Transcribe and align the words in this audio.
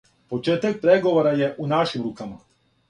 Почетак 0.33 0.81
преговора 0.87 1.37
је 1.43 1.51
у 1.67 1.71
нашим 1.77 2.09
рукама... 2.11 2.45